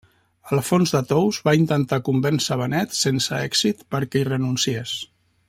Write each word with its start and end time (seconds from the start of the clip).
Alfons 0.55 0.93
de 0.95 1.01
Tous 1.11 1.39
va 1.49 1.53
intentar 1.63 1.99
convèncer 2.07 2.57
Benet, 2.63 2.97
sense 3.01 3.37
èxit, 3.51 3.85
perquè 3.97 4.23
hi 4.25 4.29
renunciés. 4.33 4.97